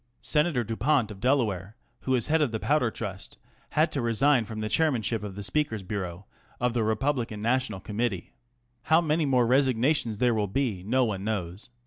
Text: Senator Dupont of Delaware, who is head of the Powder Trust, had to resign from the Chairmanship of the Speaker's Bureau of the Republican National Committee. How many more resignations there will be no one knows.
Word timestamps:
Senator 0.19 0.63
Dupont 0.63 1.11
of 1.11 1.19
Delaware, 1.19 1.75
who 1.99 2.15
is 2.15 2.25
head 2.25 2.41
of 2.41 2.51
the 2.51 2.59
Powder 2.59 2.89
Trust, 2.89 3.37
had 3.77 3.91
to 3.91 4.01
resign 4.01 4.45
from 4.45 4.59
the 4.59 4.67
Chairmanship 4.67 5.21
of 5.21 5.35
the 5.35 5.43
Speaker's 5.43 5.83
Bureau 5.83 6.25
of 6.59 6.73
the 6.73 6.83
Republican 6.83 7.39
National 7.39 7.79
Committee. 7.79 8.33
How 8.85 8.99
many 8.99 9.27
more 9.27 9.45
resignations 9.45 10.17
there 10.17 10.33
will 10.33 10.47
be 10.47 10.81
no 10.81 11.05
one 11.05 11.23
knows. 11.23 11.69